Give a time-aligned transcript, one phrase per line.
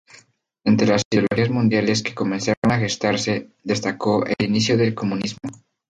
[0.63, 5.51] Entre las ideologías mundiales que comenzaron a gestarse, destacó el inicio del comunismo.